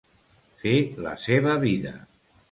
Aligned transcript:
Fer 0.61 0.71
la 1.07 1.11
seva 1.25 1.53
vida. 1.65 1.93